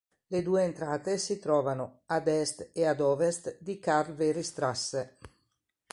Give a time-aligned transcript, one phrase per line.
[0.29, 5.17] Le due entrate si trovano ad est e ad ovest di Carl-Wery-Straße.